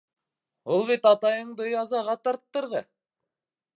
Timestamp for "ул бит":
0.75-1.05